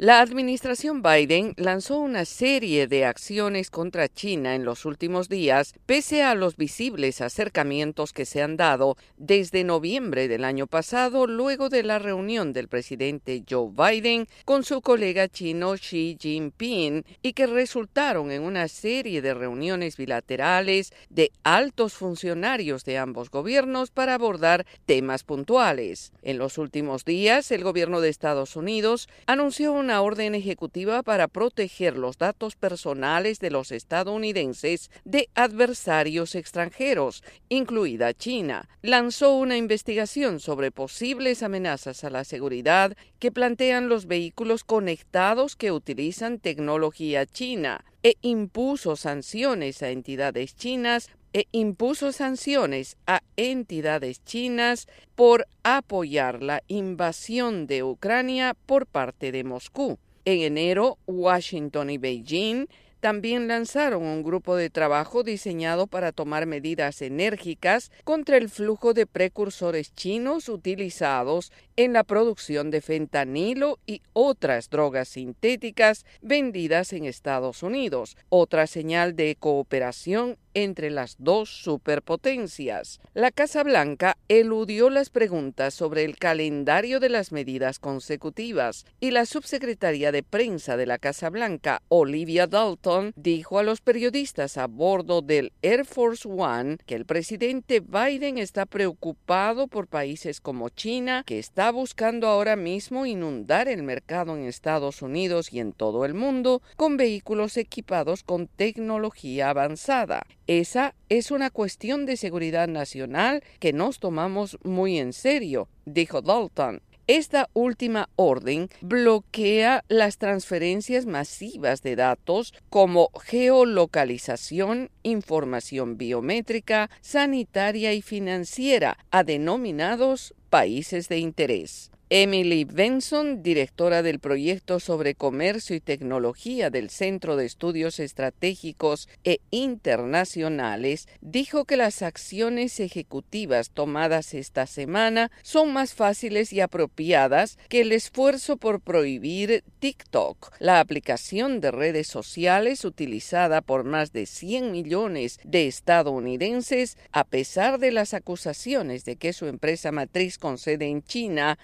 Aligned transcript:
La 0.00 0.20
administración 0.20 1.02
Biden 1.02 1.54
lanzó 1.56 1.98
una 1.98 2.24
serie 2.24 2.86
de 2.86 3.04
acciones 3.04 3.68
contra 3.68 4.08
China 4.08 4.54
en 4.54 4.64
los 4.64 4.84
últimos 4.84 5.28
días, 5.28 5.74
pese 5.86 6.22
a 6.22 6.36
los 6.36 6.56
visibles 6.56 7.20
acercamientos 7.20 8.12
que 8.12 8.24
se 8.24 8.40
han 8.40 8.56
dado 8.56 8.96
desde 9.16 9.64
noviembre 9.64 10.28
del 10.28 10.44
año 10.44 10.68
pasado, 10.68 11.26
luego 11.26 11.68
de 11.68 11.82
la 11.82 11.98
reunión 11.98 12.52
del 12.52 12.68
presidente 12.68 13.42
Joe 13.50 13.72
Biden 13.72 14.28
con 14.44 14.62
su 14.62 14.82
colega 14.82 15.26
chino 15.26 15.74
Xi 15.74 16.16
Jinping, 16.20 17.04
y 17.20 17.32
que 17.32 17.48
resultaron 17.48 18.30
en 18.30 18.42
una 18.42 18.68
serie 18.68 19.20
de 19.20 19.34
reuniones 19.34 19.96
bilaterales 19.96 20.92
de 21.10 21.32
altos 21.42 21.94
funcionarios 21.94 22.84
de 22.84 22.98
ambos 22.98 23.32
gobiernos 23.32 23.90
para 23.90 24.14
abordar 24.14 24.64
temas 24.86 25.24
puntuales. 25.24 26.12
En 26.22 26.38
los 26.38 26.56
últimos 26.56 27.04
días, 27.04 27.50
el 27.50 27.64
gobierno 27.64 28.00
de 28.00 28.10
Estados 28.10 28.54
Unidos 28.54 29.08
anunció 29.26 29.72
un 29.72 29.87
una 29.88 30.02
orden 30.02 30.34
ejecutiva 30.34 31.02
para 31.02 31.28
proteger 31.28 31.96
los 31.96 32.18
datos 32.18 32.56
personales 32.56 33.38
de 33.38 33.50
los 33.50 33.72
estadounidenses 33.72 34.90
de 35.06 35.30
adversarios 35.34 36.34
extranjeros, 36.34 37.24
incluida 37.48 38.12
China. 38.12 38.68
Lanzó 38.82 39.32
una 39.32 39.56
investigación 39.56 40.40
sobre 40.40 40.70
posibles 40.72 41.42
amenazas 41.42 42.04
a 42.04 42.10
la 42.10 42.24
seguridad 42.24 42.98
que 43.18 43.32
plantean 43.32 43.88
los 43.88 44.04
vehículos 44.04 44.62
conectados 44.62 45.56
que 45.56 45.72
utilizan 45.72 46.38
tecnología 46.38 47.24
china 47.24 47.82
e 48.02 48.16
impuso 48.22 48.96
sanciones 48.96 49.82
a 49.82 49.90
entidades 49.90 50.54
chinas 50.54 51.10
e 51.32 51.46
impuso 51.52 52.12
sanciones 52.12 52.96
a 53.06 53.22
entidades 53.36 54.24
chinas 54.24 54.88
por 55.14 55.46
apoyar 55.62 56.42
la 56.42 56.62
invasión 56.68 57.66
de 57.66 57.82
Ucrania 57.82 58.56
por 58.66 58.86
parte 58.86 59.30
de 59.32 59.44
Moscú. 59.44 59.98
En 60.24 60.40
enero, 60.40 60.98
Washington 61.06 61.90
y 61.90 61.98
Beijing 61.98 62.68
también 63.00 63.48
lanzaron 63.48 64.02
un 64.02 64.22
grupo 64.22 64.56
de 64.56 64.70
trabajo 64.70 65.22
diseñado 65.22 65.86
para 65.86 66.12
tomar 66.12 66.46
medidas 66.46 67.00
enérgicas 67.02 67.90
contra 68.04 68.36
el 68.36 68.48
flujo 68.48 68.94
de 68.94 69.06
precursores 69.06 69.94
chinos 69.94 70.48
utilizados 70.48 71.52
en 71.76 71.92
la 71.92 72.04
producción 72.04 72.70
de 72.70 72.80
fentanilo 72.80 73.78
y 73.86 74.02
otras 74.12 74.68
drogas 74.70 75.08
sintéticas 75.08 76.04
vendidas 76.22 76.92
en 76.92 77.04
Estados 77.04 77.62
Unidos, 77.62 78.16
otra 78.28 78.66
señal 78.66 79.14
de 79.14 79.36
cooperación 79.38 80.36
entre 80.54 80.90
las 80.90 81.16
dos 81.18 81.48
superpotencias. 81.48 83.00
La 83.14 83.30
Casa 83.30 83.62
Blanca 83.62 84.16
eludió 84.28 84.90
las 84.90 85.10
preguntas 85.10 85.74
sobre 85.74 86.04
el 86.04 86.16
calendario 86.16 87.00
de 87.00 87.08
las 87.08 87.32
medidas 87.32 87.78
consecutivas 87.78 88.86
y 89.00 89.10
la 89.10 89.26
subsecretaria 89.26 90.12
de 90.12 90.22
prensa 90.22 90.76
de 90.76 90.86
la 90.86 90.98
Casa 90.98 91.30
Blanca, 91.30 91.82
Olivia 91.88 92.46
Dalton, 92.46 93.12
dijo 93.16 93.58
a 93.58 93.62
los 93.62 93.80
periodistas 93.80 94.56
a 94.56 94.66
bordo 94.66 95.22
del 95.22 95.52
Air 95.62 95.84
Force 95.84 96.28
One 96.28 96.78
que 96.86 96.94
el 96.94 97.06
presidente 97.06 97.80
Biden 97.80 98.38
está 98.38 98.66
preocupado 98.66 99.68
por 99.68 99.86
países 99.86 100.40
como 100.40 100.68
China, 100.68 101.22
que 101.26 101.38
está 101.38 101.70
buscando 101.70 102.28
ahora 102.28 102.56
mismo 102.56 103.06
inundar 103.06 103.68
el 103.68 103.82
mercado 103.82 104.36
en 104.36 104.44
Estados 104.44 105.02
Unidos 105.02 105.52
y 105.52 105.60
en 105.60 105.72
todo 105.72 106.04
el 106.04 106.14
mundo 106.14 106.62
con 106.76 106.96
vehículos 106.96 107.56
equipados 107.56 108.22
con 108.22 108.46
tecnología 108.46 109.50
avanzada. 109.50 110.22
Esa 110.48 110.94
es 111.10 111.30
una 111.30 111.50
cuestión 111.50 112.06
de 112.06 112.16
seguridad 112.16 112.68
nacional 112.68 113.44
que 113.60 113.74
nos 113.74 113.98
tomamos 113.98 114.56
muy 114.64 114.98
en 114.98 115.12
serio, 115.12 115.68
dijo 115.84 116.22
Dalton. 116.22 116.80
Esta 117.06 117.50
última 117.52 118.08
orden 118.16 118.70
bloquea 118.80 119.84
las 119.88 120.16
transferencias 120.16 121.04
masivas 121.04 121.82
de 121.82 121.96
datos 121.96 122.54
como 122.70 123.10
geolocalización, 123.22 124.88
información 125.02 125.98
biométrica, 125.98 126.88
sanitaria 127.02 127.92
y 127.92 128.00
financiera 128.00 128.96
a 129.10 129.24
denominados 129.24 130.34
países 130.48 131.10
de 131.10 131.18
interés. 131.18 131.90
Emily 132.10 132.64
Benson, 132.64 133.42
directora 133.42 134.02
del 134.02 134.18
proyecto 134.18 134.80
sobre 134.80 135.14
comercio 135.14 135.76
y 135.76 135.80
tecnología 135.80 136.70
del 136.70 136.88
Centro 136.88 137.36
de 137.36 137.44
Estudios 137.44 138.00
Estratégicos 138.00 139.10
e 139.24 139.40
Internacionales, 139.50 141.06
dijo 141.20 141.66
que 141.66 141.76
las 141.76 142.00
acciones 142.00 142.80
ejecutivas 142.80 143.68
tomadas 143.70 144.32
esta 144.32 144.66
semana 144.66 145.30
son 145.42 145.74
más 145.74 145.92
fáciles 145.92 146.50
y 146.54 146.62
apropiadas 146.62 147.58
que 147.68 147.82
el 147.82 147.92
esfuerzo 147.92 148.56
por 148.56 148.80
prohibir 148.80 149.62
TikTok, 149.78 150.54
la 150.60 150.80
aplicación 150.80 151.60
de 151.60 151.72
redes 151.72 152.06
sociales 152.06 152.86
utilizada 152.86 153.60
por 153.60 153.84
más 153.84 154.14
de 154.14 154.24
100 154.24 154.72
millones 154.72 155.38
de 155.44 155.66
estadounidenses, 155.66 156.96
a 157.12 157.24
pesar 157.24 157.78
de 157.78 157.92
las 157.92 158.14
acusaciones 158.14 159.04
de 159.04 159.16
que 159.16 159.34
su 159.34 159.44
empresa 159.44 159.92
matriz 159.92 160.38
con 160.38 160.56
sede 160.56 160.86
en 160.86 161.02
China, 161.02 161.58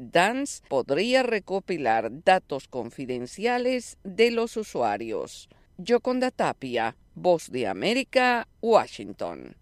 Dance 0.00 0.62
podría 0.68 1.22
recopilar 1.22 2.10
datos 2.24 2.68
confidenciales 2.68 3.98
de 4.04 4.30
los 4.30 4.56
usuarios. 4.56 5.48
Yoconda 5.76 6.30
Tapia, 6.30 6.96
Voz 7.14 7.50
de 7.50 7.66
América, 7.66 8.48
Washington. 8.60 9.56